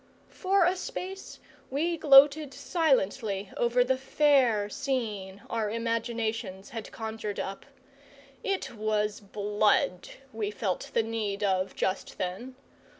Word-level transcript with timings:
For 0.31 0.65
a 0.65 0.75
space 0.75 1.37
we 1.69 1.95
gloated 1.95 2.55
silently 2.55 3.51
over 3.55 3.83
the 3.83 3.99
fair 3.99 4.67
scene 4.67 5.43
our 5.47 5.69
imaginations 5.69 6.71
had 6.71 6.91
conjured 6.91 7.39
up. 7.39 7.67
It 8.43 8.73
was 8.75 9.19
BLOOD 9.19 10.09
we 10.33 10.49
felt 10.49 10.89
the 10.95 11.03
need 11.03 11.43
of 11.43 11.75
just 11.75 12.17
then. 12.17 12.55